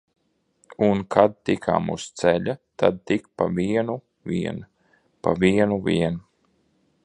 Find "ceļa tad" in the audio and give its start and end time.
2.21-2.97